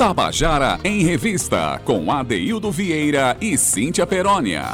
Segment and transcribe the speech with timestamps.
[0.00, 4.64] Tabajara em Revista, com Adeildo Vieira e Cíntia Perónia.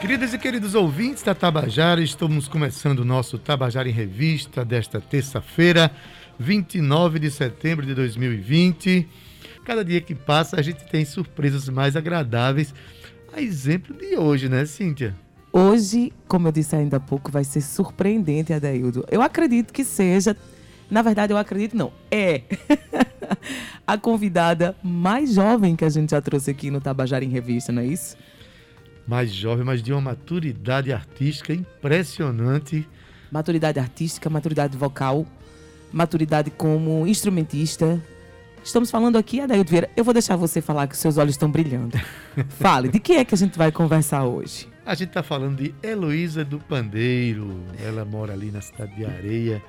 [0.00, 5.90] Queridas e queridos ouvintes da Tabajara, estamos começando o nosso Tabajara em Revista desta terça-feira,
[6.38, 9.06] 29 de setembro de 2020.
[9.62, 12.74] Cada dia que passa, a gente tem surpresas mais agradáveis.
[13.30, 15.14] A exemplo de hoje, né, Cíntia?
[15.52, 19.04] Hoje, como eu disse ainda há pouco, vai ser surpreendente, Adaildo.
[19.10, 20.34] Eu acredito que seja.
[20.90, 21.92] Na verdade, eu acredito não.
[22.10, 22.42] É
[23.86, 27.82] a convidada mais jovem que a gente já trouxe aqui no Tabajara em Revista, não
[27.82, 28.16] é isso?
[29.06, 32.88] Mais jovem, mas de uma maturidade artística impressionante.
[33.30, 35.26] Maturidade artística, maturidade vocal,
[35.92, 38.00] maturidade como instrumentista,
[38.66, 39.88] Estamos falando aqui, Adaildo Vieira.
[39.96, 41.96] Eu vou deixar você falar que seus olhos estão brilhando.
[42.58, 44.68] Fale, de que é que a gente vai conversar hoje?
[44.84, 47.62] A gente está falando de Heloísa do Pandeiro.
[47.78, 49.62] Ela mora ali na cidade de Areia.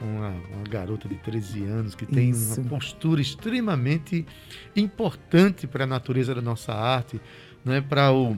[0.00, 2.60] Uma, uma, garota de 13 anos que tem Isso.
[2.60, 4.26] uma postura extremamente
[4.74, 7.20] importante para a natureza da nossa arte,
[7.64, 7.80] né?
[7.80, 8.36] para o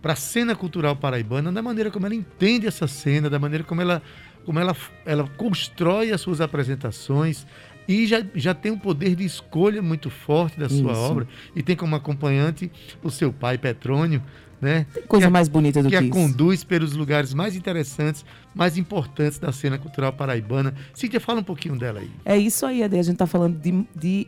[0.00, 3.80] para a cena cultural paraibana, da maneira como ela entende essa cena, da maneira como
[3.80, 4.00] ela,
[4.44, 7.44] como ela, ela constrói as suas apresentações,
[7.88, 11.00] e já, já tem um poder de escolha muito forte da sua Isso.
[11.00, 12.70] obra e tem como acompanhante
[13.02, 14.22] o seu pai Petrônio,
[14.60, 14.86] né?
[14.92, 18.76] Tem coisa que mais bonita do que, que a conduz pelos lugares mais interessantes, mais
[18.76, 20.74] importantes da cena cultural paraibana.
[20.94, 22.10] Cíntia, fala um pouquinho dela aí.
[22.24, 22.98] É isso aí, Ade.
[22.98, 24.26] A gente está falando de, de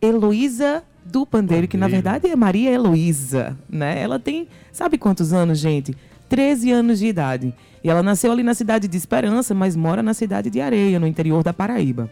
[0.00, 4.00] Heloísa do Pandeiro, Pandeiro, que na verdade é Maria Heloísa, né?
[4.00, 5.96] Ela tem, sabe quantos anos, gente?
[6.28, 7.54] 13 anos de idade.
[7.84, 11.06] E ela nasceu ali na cidade de Esperança, mas mora na cidade de Areia, no
[11.06, 12.10] interior da Paraíba.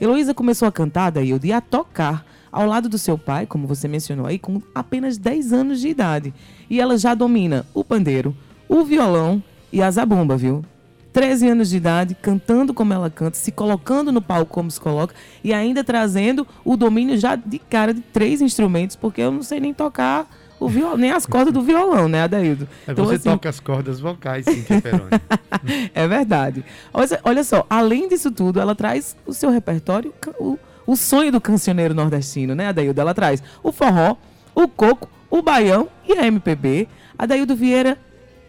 [0.00, 2.24] Heloísa começou a cantar, Daílde, e a tocar
[2.56, 6.32] ao lado do seu pai, como você mencionou aí, com apenas 10 anos de idade.
[6.70, 8.34] E ela já domina o pandeiro,
[8.66, 10.64] o violão e a zabumba, viu?
[11.12, 15.14] 13 anos de idade, cantando como ela canta, se colocando no palco como se coloca
[15.44, 19.60] e ainda trazendo o domínio já de cara de três instrumentos, porque eu não sei
[19.60, 20.26] nem tocar
[20.58, 22.66] o violão, nem as cordas do violão, né, Adaildo?
[22.86, 23.30] É, então, você assim...
[23.30, 25.10] toca as cordas vocais, Cíntia Peroni.
[25.92, 26.64] é verdade.
[26.92, 31.40] Olha, olha só, além disso tudo, ela traz o seu repertório, o, o sonho do
[31.40, 33.00] cancioneiro nordestino, né, Adaildo?
[33.00, 34.16] Ela traz o forró,
[34.54, 36.88] o coco, o baião e a MPB.
[37.18, 37.98] Adaildo Vieira,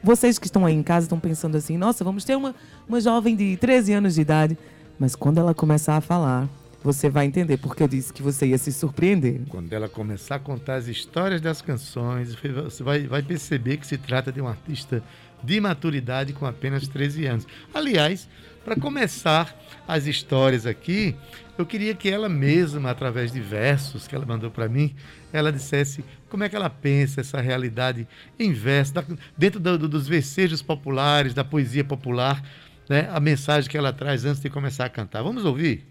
[0.04, 2.54] vocês que estão aí em casa estão pensando assim, nossa, vamos ter uma,
[2.88, 4.58] uma jovem de 13 anos de idade.
[5.00, 6.48] Mas quando ela começar a falar,
[6.84, 9.42] você vai entender porque eu disse que você ia se surpreender.
[9.50, 13.98] Quando ela começar a contar as histórias das canções, você vai, vai perceber que se
[13.98, 15.04] trata de um artista
[15.44, 17.48] de maturidade com apenas 13 anos.
[17.74, 18.28] Aliás,
[18.68, 19.56] para começar
[19.88, 21.16] as histórias aqui,
[21.58, 24.94] eu queria que ela mesma, através de versos que ela mandou para mim,
[25.32, 28.06] ela dissesse como é que ela pensa essa realidade
[28.38, 28.92] em verso,
[29.38, 32.44] dentro do, do, dos versejos populares, da poesia popular,
[32.90, 33.10] né?
[33.10, 35.24] a mensagem que ela traz antes de começar a cantar.
[35.24, 35.88] Vamos ouvir?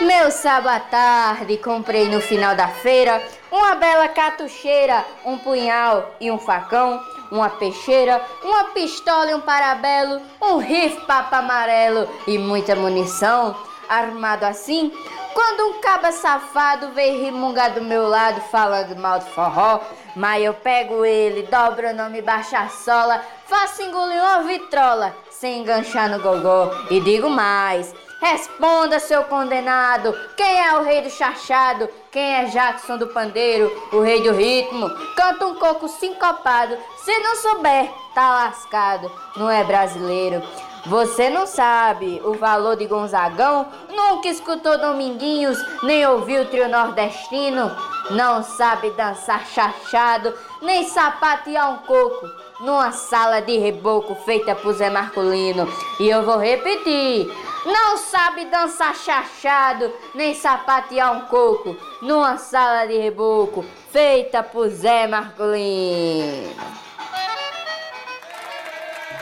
[0.00, 6.32] Meu sábado à tarde comprei no final da feira uma bela catucheira, um punhal e
[6.32, 7.00] um facão,
[7.30, 13.56] uma peixeira, uma pistola e um parabelo, um rifle papo amarelo e muita munição.
[13.88, 14.92] Armado assim,
[15.32, 19.80] quando um caba safado veio rimungar do meu lado falando mal do forró,
[20.16, 25.60] mas eu pego ele, dobro o nome, baixa a sola, faço engolir uma vitrola, sem
[25.60, 27.94] enganchar no gogó e digo mais.
[28.20, 31.86] Responda, seu condenado, quem é o rei do chachado?
[32.10, 34.88] Quem é Jackson do pandeiro, o rei do ritmo?
[35.14, 40.42] Canta um coco sincopado, se não souber, tá lascado, não é brasileiro.
[40.86, 43.66] Você não sabe o valor de Gonzagão?
[43.90, 47.70] Nunca escutou Dominguinhos, nem ouviu o trio nordestino?
[48.10, 50.32] Não sabe dançar chachado,
[50.62, 52.30] nem sapatear um coco
[52.60, 55.68] numa sala de reboco feita por Zé Marcolino.
[56.00, 57.30] E eu vou repetir:
[57.64, 65.06] não sabe dançar chachado, nem sapatear um coco numa sala de reboco feita por Zé
[65.06, 66.85] Marcolino.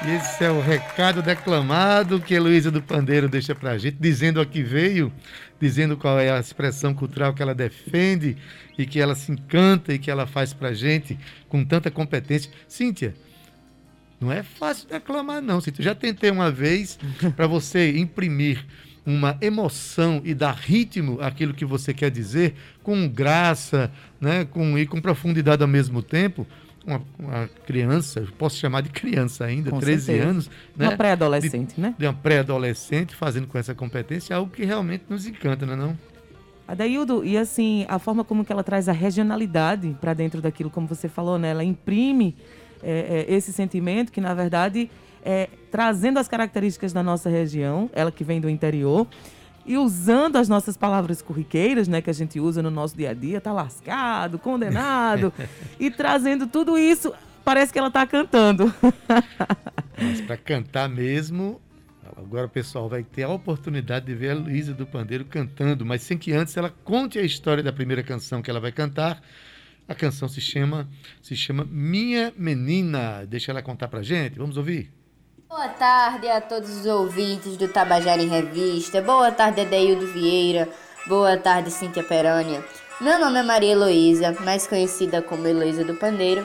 [0.06, 4.62] Esse é o recado declamado que Heloísa do Pandeiro deixa pra gente, dizendo a que
[4.62, 5.10] veio,
[5.58, 8.36] dizendo qual é a expressão cultural que ela defende
[8.76, 11.18] e que ela se encanta e que ela faz pra gente
[11.48, 12.50] com tanta competência.
[12.68, 13.14] Cíntia,
[14.20, 15.58] não é fácil declamar, não.
[15.58, 16.98] Se tu já tentei uma vez
[17.34, 18.62] para você imprimir
[19.06, 23.90] uma emoção e dar ritmo àquilo que você quer dizer, com graça,
[24.20, 26.46] né, com, e com profundidade ao mesmo tempo,
[26.86, 30.28] uma, uma criança, posso chamar de criança ainda, com 13 certeza.
[30.28, 30.50] anos.
[30.76, 31.94] Né, uma pré-adolescente, né?
[31.98, 35.76] De uma pré-adolescente fazendo com essa competência é algo que realmente nos encanta, não é
[35.76, 35.98] não?
[36.66, 40.86] Adaildo, e assim, a forma como que ela traz a regionalidade para dentro daquilo, como
[40.86, 41.50] você falou, né?
[41.50, 42.34] Ela imprime
[42.82, 44.90] é, é, esse sentimento que, na verdade,
[45.24, 49.06] é, trazendo as características da nossa região, ela que vem do interior,
[49.66, 53.14] e usando as nossas palavras corriqueiras, né, que a gente usa no nosso dia a
[53.14, 55.32] dia, tá lascado, condenado,
[55.80, 57.12] e trazendo tudo isso,
[57.44, 58.72] parece que ela está cantando.
[59.96, 61.60] Mas para cantar mesmo,
[62.16, 66.02] agora o pessoal vai ter a oportunidade de ver a Luísa do Pandeiro cantando, mas
[66.02, 69.22] sem que antes ela conte a história da primeira canção que ela vai cantar.
[69.86, 70.88] A canção se chama
[71.22, 73.24] se chama Minha Menina.
[73.26, 74.38] Deixa ela contar pra gente.
[74.38, 74.90] Vamos ouvir.
[75.56, 79.00] Boa tarde a todos os ouvintes do Tabajara em Revista.
[79.00, 80.68] Boa tarde, Adeildo Vieira.
[81.06, 82.62] Boa tarde, Cíntia Perânia.
[83.00, 86.44] Meu nome é Maria Heloísa, mais conhecida como Heloísa do Pandeiro,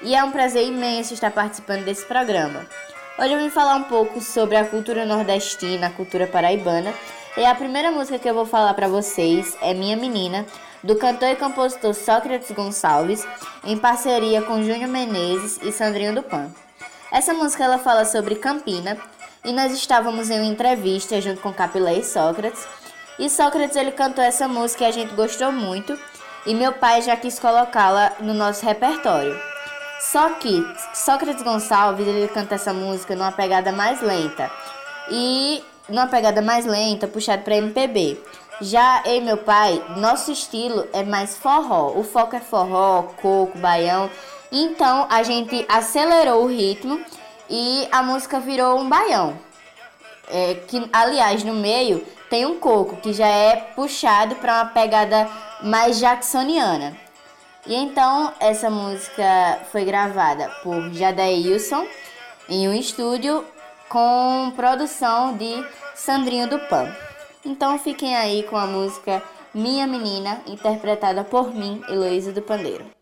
[0.00, 2.66] e é um prazer imenso estar participando desse programa.
[3.18, 6.94] Hoje eu vim falar um pouco sobre a cultura nordestina, a cultura paraibana,
[7.36, 10.46] e a primeira música que eu vou falar para vocês é Minha Menina,
[10.82, 13.22] do cantor e compositor Sócrates Gonçalves,
[13.62, 16.50] em parceria com Júnior Menezes e Sandrinho do Pan.
[17.16, 18.98] Essa música ela fala sobre Campina
[19.42, 22.68] e nós estávamos em uma entrevista junto com Capilé e Sócrates.
[23.18, 25.98] E Sócrates ele cantou essa música e a gente gostou muito
[26.44, 29.34] e meu pai já quis colocá-la no nosso repertório.
[29.98, 34.50] Só que Sócrates Gonçalves ele canta essa música numa pegada mais lenta
[35.10, 38.22] e numa pegada mais lenta, puxado para MPB.
[38.60, 41.94] Já eu e meu pai, nosso estilo é mais forró.
[41.96, 44.10] O foco é forró, coco, baião.
[44.50, 47.00] Então a gente acelerou o ritmo
[47.48, 49.38] e a música virou um baião.
[50.28, 55.28] É, que aliás no meio tem um coco que já é puxado para uma pegada
[55.62, 56.96] mais jacksoniana.
[57.66, 61.86] E então essa música foi gravada por Jadailson
[62.48, 63.44] em um estúdio
[63.88, 65.64] com produção de
[65.94, 66.94] Sandrinho do Pan.
[67.44, 69.22] Então fiquem aí com a música
[69.54, 72.95] Minha Menina, interpretada por mim, Heloísa do Pandeiro.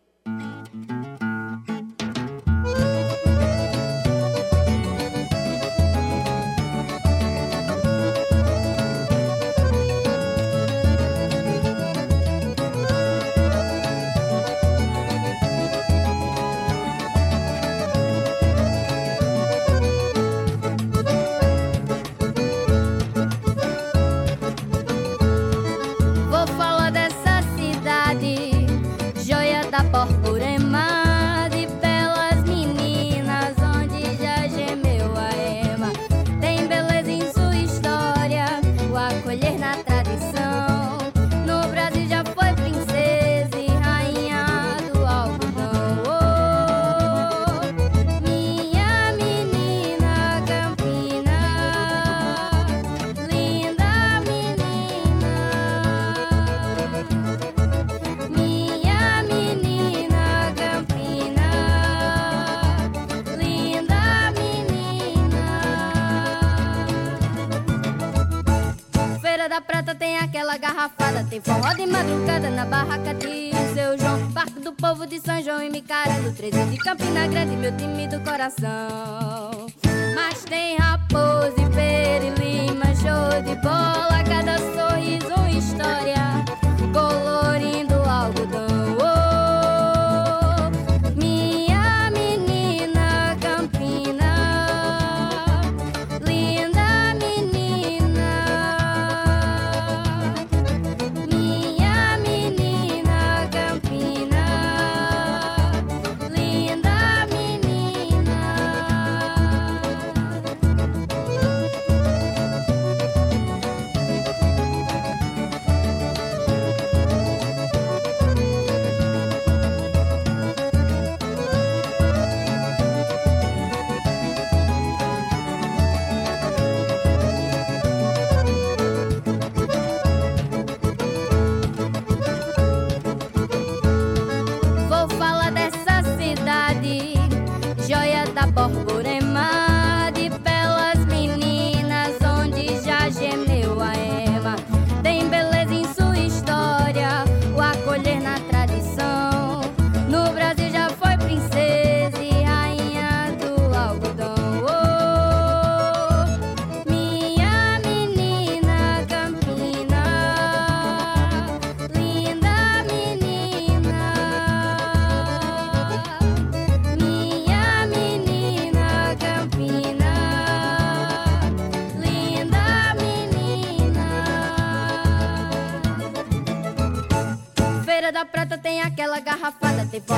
[71.35, 74.25] Tem forró de madrugada na barraca de seu João.
[74.29, 78.07] Barco do povo de São João e Micara do 13 de Campina Grande, meu time
[78.07, 79.67] do coração.
[80.15, 86.34] Mas tem raposa e pera e lima, show de bola Cada sorriso uma história,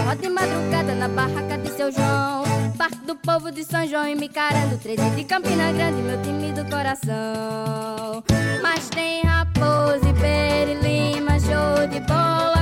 [0.08, 2.44] forró de madrugada na barraca de seu João.
[2.78, 4.78] Parque do povo de São João e me carando.
[4.78, 8.24] 13 de Campina Grande, meu time do coração.
[8.62, 12.57] Mas tem raposa e peri, lima, show de bola.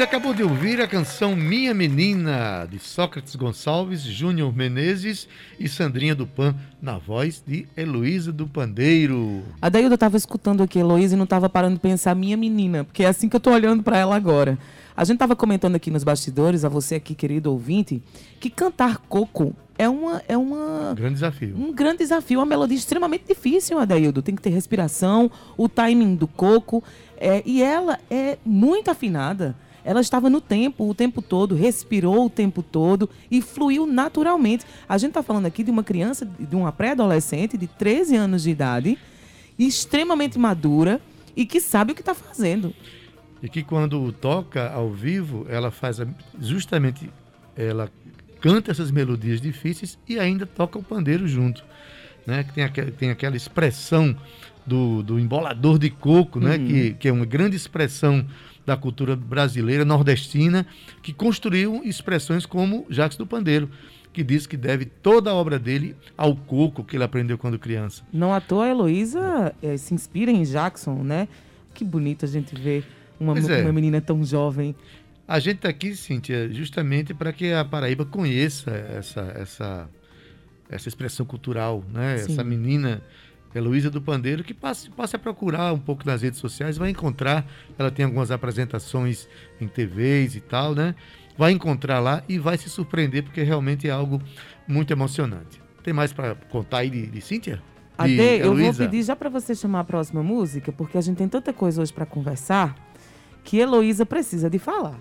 [0.00, 5.28] Você acabou de ouvir a canção Minha Menina, de Sócrates Gonçalves, Júnior Menezes
[5.58, 9.42] e Sandrinha do Pan, na voz de Heloísa do Pandeiro.
[9.60, 13.04] A Dailda estava escutando aqui, Heloísa, e não estava parando de pensar, minha menina, porque
[13.04, 14.58] é assim que eu estou olhando para ela agora.
[14.96, 18.02] A gente estava comentando aqui nos bastidores, a você aqui, querido ouvinte,
[18.40, 20.22] que cantar coco é uma.
[20.26, 21.54] É uma Um grande desafio.
[21.58, 24.22] um grande desafio, uma melodia extremamente difícil, Adaildo.
[24.22, 26.82] Tem que ter respiração, o timing do coco.
[27.18, 29.54] é, e ela é muito afinada.
[29.84, 34.64] Ela estava no tempo, o tempo todo, respirou o tempo todo e fluiu naturalmente.
[34.88, 38.50] A gente está falando aqui de uma criança, de uma pré-adolescente de 13 anos de
[38.50, 38.98] idade,
[39.58, 41.00] extremamente madura
[41.36, 42.74] e que sabe o que está fazendo.
[43.42, 45.98] E que quando toca ao vivo, ela faz
[46.38, 47.08] justamente,
[47.56, 47.90] ela
[48.40, 51.64] canta essas melodias difíceis e ainda toca o pandeiro junto.
[52.26, 52.44] Né?
[52.44, 54.14] Que tem, aqua- tem aquela expressão
[54.66, 56.58] do, do embolador de coco, né?
[56.58, 58.26] que, que é uma grande expressão
[58.64, 60.66] da cultura brasileira, nordestina,
[61.02, 63.70] que construiu expressões como Jacques do Pandeiro,
[64.12, 68.02] que diz que deve toda a obra dele ao coco que ele aprendeu quando criança.
[68.12, 71.28] Não à toa a Heloísa eh, se inspira em Jackson, né?
[71.72, 72.84] Que bonito a gente ver
[73.18, 73.62] uma, é.
[73.62, 74.74] uma menina tão jovem.
[75.28, 79.88] A gente está aqui, Cíntia, justamente para que a Paraíba conheça essa, essa,
[80.68, 82.18] essa expressão cultural, né?
[82.18, 82.32] Sim.
[82.32, 83.00] Essa menina
[83.54, 87.44] Heloísa do Pandeiro, que passe, passe a procurar um pouco nas redes sociais, vai encontrar,
[87.78, 89.28] ela tem algumas apresentações
[89.60, 90.94] em TVs e tal, né?
[91.36, 94.22] Vai encontrar lá e vai se surpreender, porque realmente é algo
[94.68, 95.60] muito emocionante.
[95.82, 97.62] Tem mais para contar aí de, de Cíntia?
[97.98, 101.16] De Ade, eu vou pedir já para você chamar a próxima música, porque a gente
[101.16, 102.74] tem tanta coisa hoje para conversar
[103.42, 105.00] que Heloísa precisa de falar.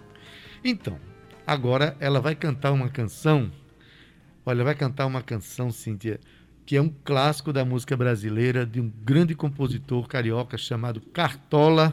[0.64, 0.98] Então,
[1.46, 3.52] agora ela vai cantar uma canção.
[4.46, 6.20] Olha, vai cantar uma canção, Cíntia,
[6.70, 11.92] que é um clássico da música brasileira, de um grande compositor carioca chamado Cartola.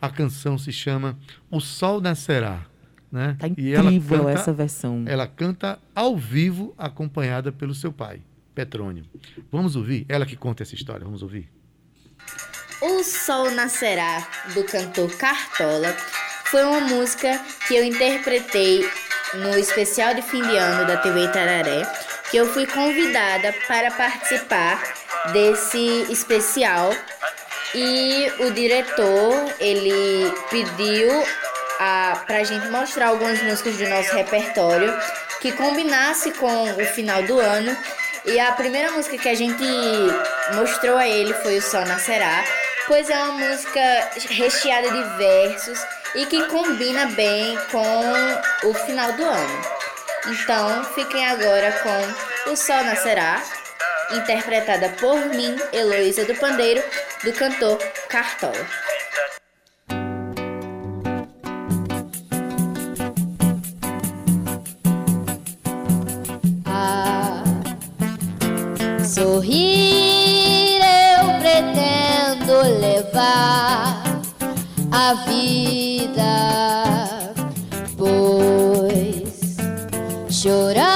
[0.00, 1.18] A canção se chama
[1.50, 2.60] O Sol Nascerá.
[3.10, 3.34] Né?
[3.36, 5.02] Tá E ela incrível canta- essa versão.
[5.04, 8.20] Ela canta ao vivo, acompanhada pelo seu pai,
[8.54, 9.04] Petrônio.
[9.50, 10.06] Vamos ouvir?
[10.08, 11.50] Ela que conta essa história, vamos ouvir?
[12.80, 15.92] O Sol Nascerá, do cantor Cartola,
[16.44, 17.36] foi uma música
[17.66, 18.88] que eu interpretei
[19.42, 21.82] no especial de fim de ano da TV Itararé,
[22.30, 24.82] que eu fui convidada para participar
[25.32, 26.94] desse especial
[27.74, 31.10] e o diretor, ele pediu
[31.78, 34.92] a, pra gente mostrar algumas músicas do nosso repertório
[35.40, 37.76] que combinasse com o final do ano.
[38.24, 39.64] E a primeira música que a gente
[40.54, 42.44] mostrou a ele foi o Sol Nascerá,
[42.86, 43.80] pois é uma música
[44.30, 45.78] recheada de versos
[46.14, 49.77] e que combina bem com o final do ano.
[50.30, 53.42] Então, fiquem agora com O Sol Nascerá,
[54.12, 56.82] interpretada por mim, Heloísa do Pandeiro,
[57.24, 57.78] do cantor
[58.10, 58.66] Cartola.
[66.66, 67.42] Ah,
[69.02, 74.02] sorrir eu pretendo levar
[74.92, 76.77] a vida,
[80.40, 80.87] chorando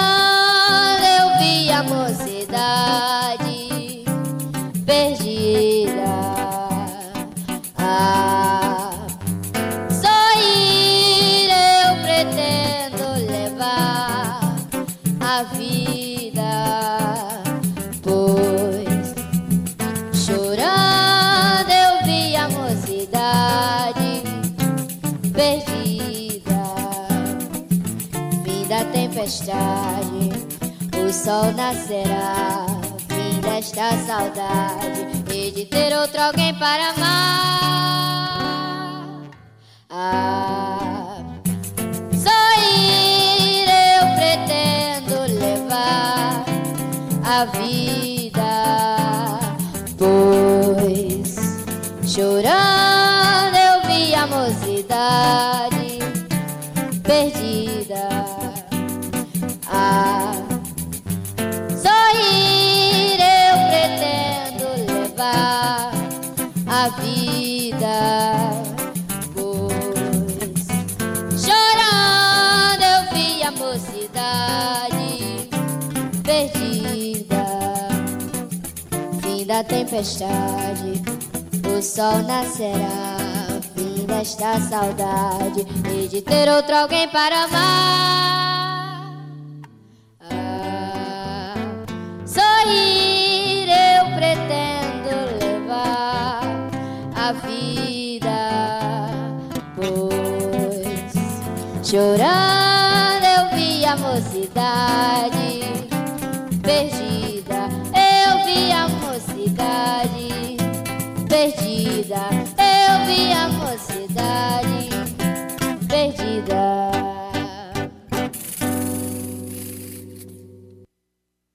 [31.32, 32.66] sol nascerá.
[33.08, 38.42] Fim desta saudade e de ter outro alguém para amar.
[39.88, 40.61] Ah,
[79.72, 81.02] tempestade,
[81.66, 83.16] o sol nascerá.
[83.74, 89.14] Fim desta saudade e de ter outro alguém para amar.
[90.30, 91.54] Ah,
[92.26, 96.42] sorrir eu pretendo levar
[97.16, 98.28] a vida,
[99.74, 101.12] pois
[101.82, 105.51] chorando eu vi a mocidade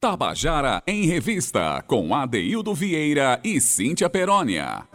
[0.10, 4.86] Tabajara em Revista, com Adeildo Vieira e Cíntia Perónia.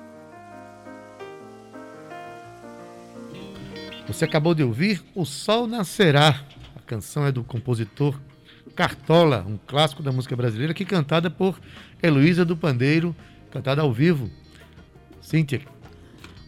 [4.07, 6.43] Você acabou de ouvir O Sol Nascerá.
[6.75, 8.19] A canção é do compositor
[8.75, 11.61] Cartola, um clássico da música brasileira, que cantada por
[12.03, 13.15] Heloísa do Pandeiro,
[13.51, 14.31] cantada ao vivo.
[15.21, 15.61] Cíntia.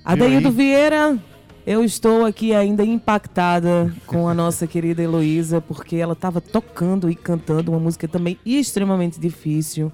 [0.02, 0.50] Adeildo?
[0.50, 1.18] Vieira,
[1.66, 7.14] eu estou aqui ainda impactada com a nossa querida Heloísa, porque ela estava tocando e
[7.14, 9.90] cantando uma música também extremamente difícil.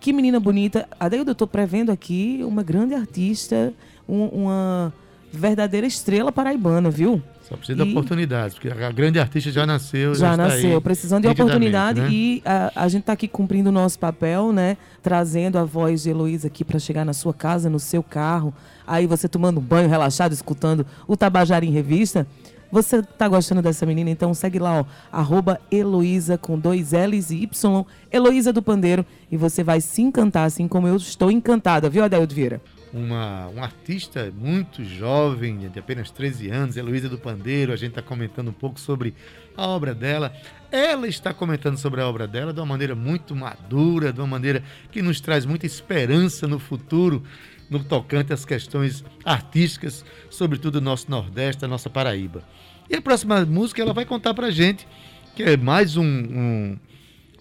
[0.00, 0.88] Que menina bonita.
[0.98, 3.72] Adeildo, eu estou prevendo aqui uma grande artista,
[4.08, 4.92] um- uma
[5.32, 7.22] verdadeira estrela paraibana, viu?
[7.52, 10.14] Só precisa de E- oportunidades, porque a grande artista já nasceu.
[10.14, 12.08] Já está nasceu, precisando de oportunidade né?
[12.10, 14.78] e a, a gente está aqui cumprindo o nosso papel, né?
[15.02, 18.54] Trazendo a voz de Heloísa aqui para chegar na sua casa, no seu carro.
[18.86, 22.26] Aí você tomando um banho relaxado, escutando o Tabajara em Revista.
[22.70, 24.08] Você tá gostando dessa menina?
[24.08, 29.36] Então segue lá, ó, arroba Heloísa com dois L's e Y, Heloísa do Pandeiro, e
[29.36, 32.62] você vai se encantar, assim como eu estou encantada, viu, Adeldo Vieira?
[32.92, 37.72] Uma, uma artista muito jovem, de apenas 13 anos, Heloísa do Pandeiro.
[37.72, 39.14] A gente está comentando um pouco sobre
[39.56, 40.32] a obra dela.
[40.70, 44.62] Ela está comentando sobre a obra dela de uma maneira muito madura, de uma maneira
[44.90, 47.22] que nos traz muita esperança no futuro,
[47.70, 52.42] no tocante às questões artísticas, sobretudo do nosso Nordeste, da nossa Paraíba.
[52.90, 54.86] E a próxima música ela vai contar pra gente,
[55.34, 56.78] que é mais um, um-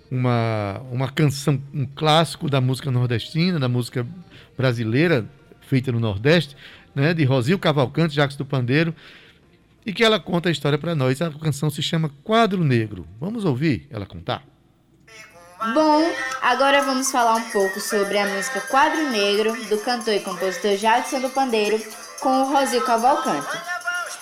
[0.10, 4.06] uma, uma canção, um clássico da música nordestina, da música
[4.58, 5.26] brasileira,
[5.71, 6.57] feita no Nordeste,
[6.93, 8.93] né, de Rosil Cavalcante, Jacques do Pandeiro,
[9.86, 11.21] e que ela conta a história para nós.
[11.21, 13.07] A canção se chama Quadro Negro.
[13.21, 14.43] Vamos ouvir ela contar?
[15.73, 16.03] Bom,
[16.41, 21.21] agora vamos falar um pouco sobre a música Quadro Negro, do cantor e compositor Jackson
[21.21, 21.81] do Pandeiro,
[22.19, 23.57] com o Rosil Cavalcante.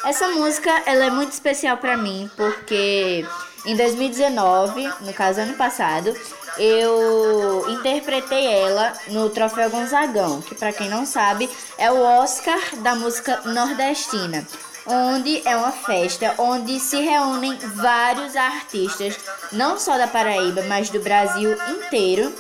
[0.05, 3.25] Essa música ela é muito especial para mim, porque
[3.65, 6.13] em 2019, no caso ano passado,
[6.60, 12.95] eu interpretei ela no Troféu Gonzagão, que para quem não sabe é o Oscar da
[12.95, 14.45] música nordestina
[14.89, 19.17] onde é uma festa onde se reúnem vários artistas,
[19.52, 22.34] não só da Paraíba, mas do Brasil inteiro.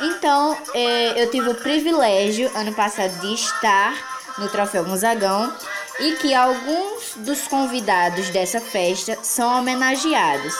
[0.00, 3.94] Então, eh, eu tive o privilégio ano passado de estar
[4.38, 5.54] no Troféu Gonzagão
[6.00, 10.54] e que alguns dos convidados dessa festa são homenageados.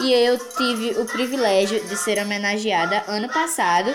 [0.00, 3.94] E eu tive o privilégio de ser homenageada ano passado,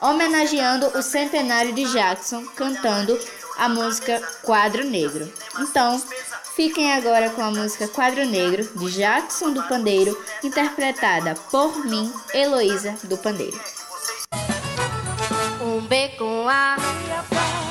[0.00, 3.18] homenageando o centenário de Jackson cantando
[3.58, 5.30] a música Quadro Negro.
[5.58, 6.02] Então,
[6.56, 12.96] fiquem agora com a música Quadro Negro de Jackson do Pandeiro, interpretada por mim, Heloísa
[13.04, 13.60] do Pandeiro.
[15.60, 16.76] Um B com A,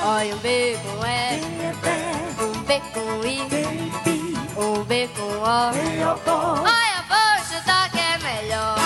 [0.06, 3.42] olha um B com E, B com I,
[4.86, 5.44] B com O.
[5.44, 8.78] Olha, vou estudar que é melhor.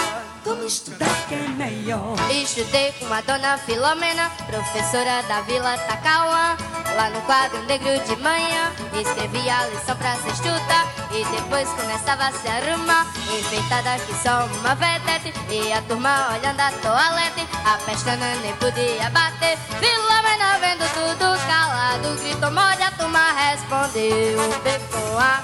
[0.43, 2.15] Vamos estudar que é melhor.
[2.31, 6.57] Estudei com a dona Filomena, professora da Vila Tacauã.
[6.95, 10.94] Lá no quadro negro de manhã, escrevia a lição pra se estudar.
[11.15, 15.33] E depois começava a se arrumar, enfeitada que só uma vedete.
[15.49, 19.57] E a turma olhando a toalete, a pestana nem podia bater.
[19.79, 24.41] Filomena vendo tudo calado, gritou morde, a turma respondeu.
[24.41, 25.41] Um B com A,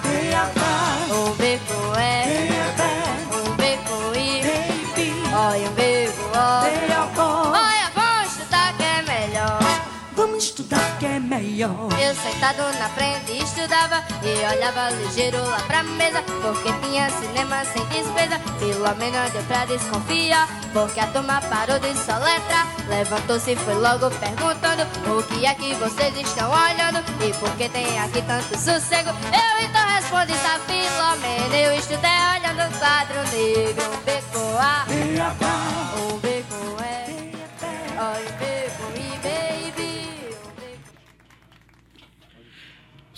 [1.10, 2.52] um B com E,
[3.38, 4.42] um B com I.
[5.34, 5.82] Olha O.
[6.34, 7.51] Olha, vamos
[10.42, 11.88] estudar que é melhor.
[12.00, 17.86] Eu sentado na frente estudava e olhava ligeiro lá pra mesa, porque tinha cinema sem
[17.86, 18.40] despesa.
[18.58, 22.68] Filomena deu pra desconfiar, porque a turma parou de soletrar.
[22.90, 24.82] Levantou-se e foi logo perguntando:
[25.16, 27.00] O que é que vocês estão olhando?
[27.24, 29.10] E por que tem aqui tanto sossego?
[29.10, 33.92] Eu então respondi: Tá, Filomena, eu estudei olhando o quadro negro.
[33.92, 34.86] Um B com A,
[36.00, 36.31] um B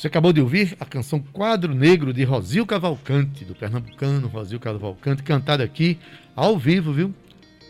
[0.03, 5.23] Você acabou de ouvir a canção Quadro Negro de Rosil Cavalcante, do pernambucano Rosil Cavalcante,
[5.23, 5.97] cantada aqui
[6.35, 7.13] ao vivo, viu?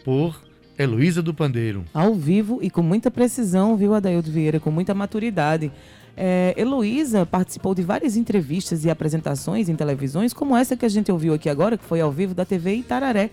[0.04, 0.42] Por
[0.76, 1.86] Heloísa do Pandeiro.
[1.94, 5.72] Ao vivo e com muita precisão, viu, Adaildo Vieira, com muita maturidade.
[6.18, 11.12] É, Heloísa participou de várias entrevistas e apresentações em televisões, como essa que a gente
[11.12, 13.30] ouviu aqui agora, que foi ao vivo da TV Itararé.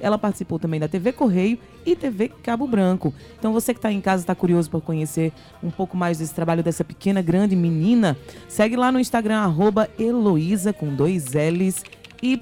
[0.00, 3.12] Ela participou também da TV Correio e TV Cabo Branco.
[3.38, 5.32] Então você que está em casa, está curioso por conhecer
[5.62, 8.16] um pouco mais desse trabalho dessa pequena, grande menina,
[8.48, 11.84] segue lá no Instagram, arroba Heloísa, com dois L's,
[12.22, 12.38] Y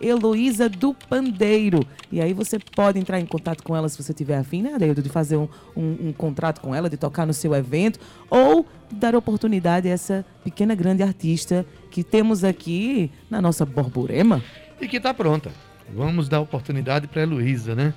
[0.00, 1.86] Heloísa do Pandeiro.
[2.10, 5.02] E aí você pode entrar em contato com ela se você tiver afim, né, Adeildo,
[5.02, 7.98] de fazer um, um, um, contrato com ela, de tocar no seu evento,
[8.30, 14.42] ou dar oportunidade a essa pequena grande artista que temos aqui na nossa Borborema.
[14.80, 15.50] E que está pronta.
[15.94, 17.94] Vamos dar oportunidade para a Heloísa, né?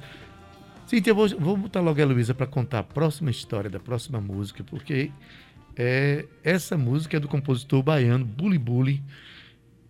[0.86, 4.20] Cíntia, eu vou, vou botar logo a Heloísa para contar a próxima história da próxima
[4.20, 5.12] música, porque
[5.76, 9.04] é, essa música é do compositor baiano Bully Bully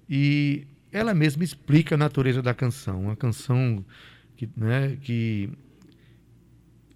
[0.09, 3.83] e ela mesma explica a natureza da canção, uma canção
[4.35, 5.49] que, né, que,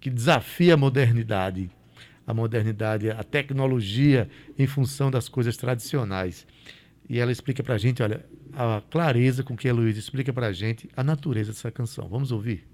[0.00, 1.70] que desafia a modernidade,
[2.26, 6.46] a modernidade, a tecnologia em função das coisas tradicionais.
[7.08, 8.24] E ela explica para a gente, olha,
[8.56, 12.08] a clareza com que a Luísa explica para a gente a natureza dessa canção.
[12.08, 12.66] Vamos ouvir?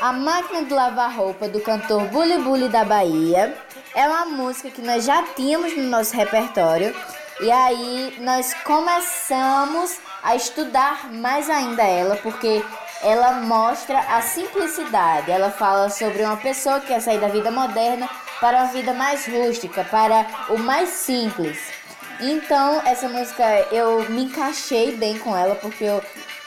[0.00, 3.54] A Máquina de Lavar Roupa, do cantor Bully Bully da Bahia,
[3.94, 6.94] é uma música que nós já tínhamos no nosso repertório
[7.40, 12.62] e aí nós começamos a estudar mais ainda ela, porque
[13.02, 15.30] ela mostra a simplicidade.
[15.30, 18.08] Ela fala sobre uma pessoa que quer sair da vida moderna
[18.40, 21.79] para uma vida mais rústica, para o mais simples.
[22.20, 26.02] Então, essa música eu me encaixei bem com ela, porque eu,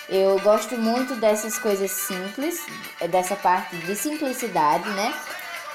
[0.08, 2.62] eu gosto muito dessas coisas simples,
[3.10, 5.14] dessa parte de simplicidade, né?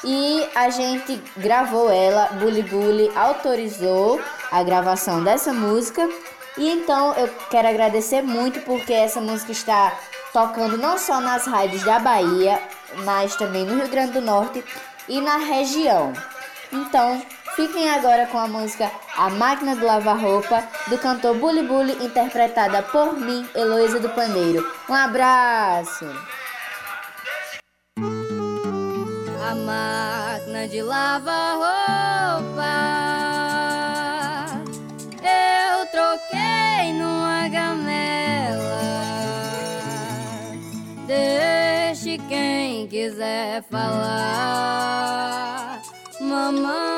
[0.05, 4.21] E a gente gravou ela, Bully Bully autorizou
[4.53, 6.09] a gravação dessa música.
[6.57, 9.99] E então eu quero agradecer muito porque essa música está
[10.33, 12.61] tocando não só nas rádios da Bahia,
[13.05, 14.65] mas também no Rio Grande do Norte
[15.09, 16.13] e na região.
[16.73, 17.21] Então,
[17.59, 22.85] fiquem agora com a música A Máquina de Lavar Roupa, do cantor Bully Bully, interpretada
[22.85, 24.65] por mim, Heloísa do Pandeiro.
[24.89, 26.07] Um abraço!
[29.51, 31.57] A máquina de lavar
[32.37, 32.63] roupa
[35.21, 38.79] eu troquei numa gamela.
[41.09, 44.63] Deixe quem quiser falar,
[46.21, 46.98] mamãe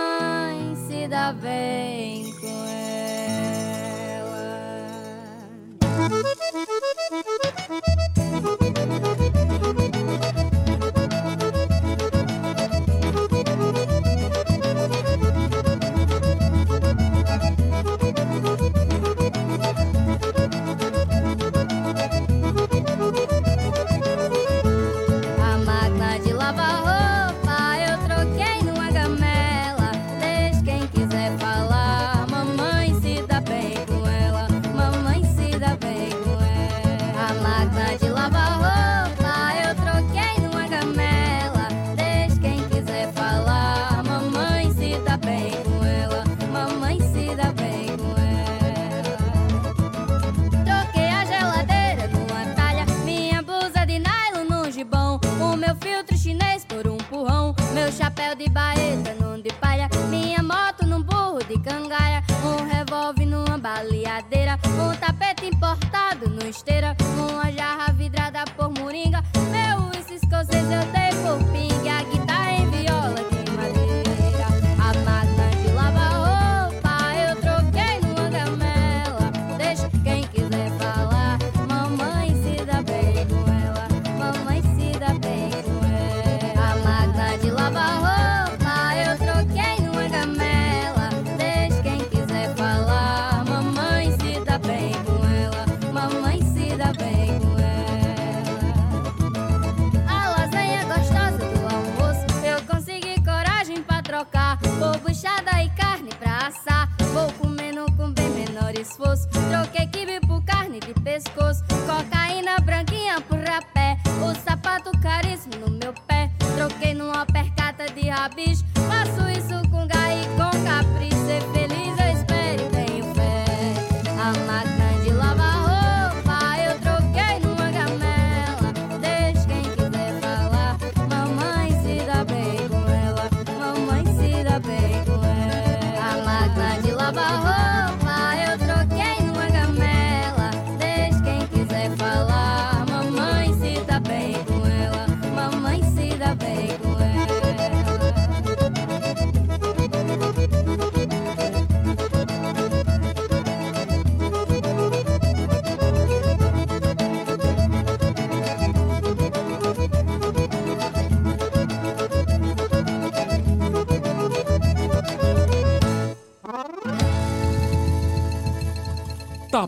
[137.12, 137.49] こん。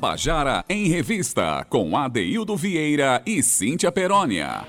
[0.02, 4.64] Tabajara em Revista, com Adeildo Vieira e Cíntia Perónia.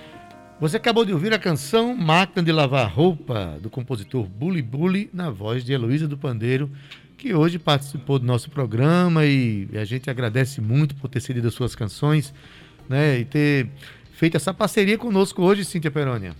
[0.61, 5.31] Você acabou de ouvir a canção Máquina de Lavar Roupa, do compositor Bully Bully, na
[5.31, 6.69] voz de Heloísa do Pandeiro,
[7.17, 11.55] que hoje participou do nosso programa e a gente agradece muito por ter cedido as
[11.55, 12.31] suas canções
[12.87, 13.67] né, e ter
[14.11, 16.35] feito essa parceria conosco hoje, Cíntia Perônia.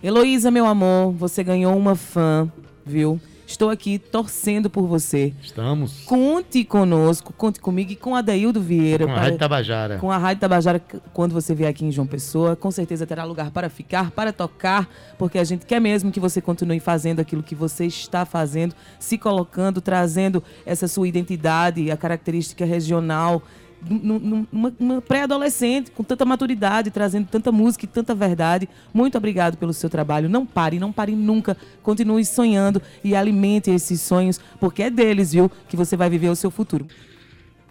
[0.00, 2.48] Heloísa, meu amor, você ganhou uma fã,
[2.86, 3.20] viu?
[3.46, 5.32] Estou aqui torcendo por você.
[5.40, 6.00] Estamos.
[6.04, 9.06] Conte conosco, conte comigo e com a Daildo Vieira.
[9.06, 9.98] Com a Rádio Tabajara.
[9.98, 10.82] Com a Rádio Tabajara,
[11.12, 14.88] quando você vier aqui em João Pessoa, com certeza terá lugar para ficar, para tocar,
[15.16, 19.16] porque a gente quer mesmo que você continue fazendo aquilo que você está fazendo, se
[19.16, 23.42] colocando, trazendo essa sua identidade, a característica regional
[23.88, 28.68] numa, pré-adolescente, com tanta maturidade, trazendo tanta música e tanta verdade.
[28.92, 30.28] Muito obrigado pelo seu trabalho.
[30.28, 31.56] Não pare, não pare nunca.
[31.82, 36.36] Continue sonhando e alimente esses sonhos, porque é deles, viu, que você vai viver o
[36.36, 36.86] seu futuro.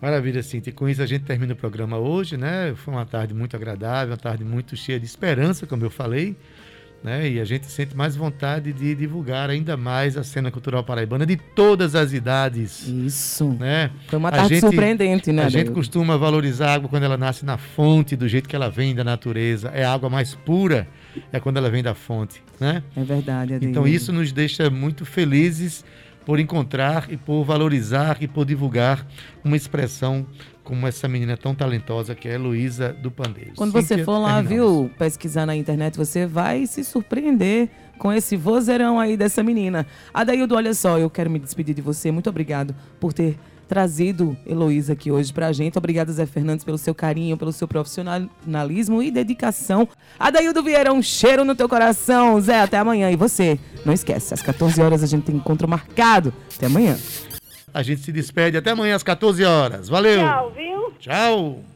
[0.01, 0.73] Maravilha, Cintia.
[0.73, 2.73] Com isso a gente termina o programa hoje, né?
[2.75, 6.36] Foi uma tarde muito agradável, uma tarde muito cheia de esperança, como eu falei
[7.03, 7.29] né?
[7.29, 11.36] E a gente sente mais vontade de divulgar ainda mais a cena cultural paraibana de
[11.36, 12.88] todas as idades.
[12.88, 13.55] Isso.
[13.60, 13.91] Né?
[14.08, 15.43] Foi uma tarde gente, surpreendente, né?
[15.43, 18.69] A gente costuma valorizar a água quando ela nasce na fonte, do jeito que ela
[18.69, 19.69] vem da natureza.
[19.69, 20.88] É a água mais pura,
[21.31, 22.84] é quando ela vem da fonte, né?
[22.95, 23.58] É verdade.
[23.62, 25.86] Então isso nos deixa muito felizes
[26.25, 29.05] por encontrar e por valorizar e por divulgar
[29.43, 30.25] uma expressão
[30.63, 33.51] como essa menina tão talentosa que é Luísa do Pandeiro.
[33.55, 38.35] Quando Cíntia, você for lá, viu, pesquisar na internet, você vai se surpreender com esse
[38.35, 39.85] vozeirão aí dessa menina.
[40.11, 42.11] Adaildo, olha só, eu quero me despedir de você.
[42.11, 45.78] Muito obrigado por ter trazido Heloísa aqui hoje pra gente.
[45.78, 49.88] Obrigada, Zé Fernandes, pelo seu carinho, pelo seu profissionalismo e dedicação.
[50.19, 52.39] Adaildo Vieira, um cheiro no teu coração.
[52.39, 53.12] Zé, até amanhã.
[53.12, 56.34] E você, não esquece, às 14 horas a gente tem encontro marcado.
[56.56, 56.97] Até amanhã.
[57.73, 59.89] A gente se despede até amanhã às 14 horas.
[59.89, 60.19] Valeu.
[60.19, 60.93] Tchau, viu?
[60.99, 61.74] Tchau.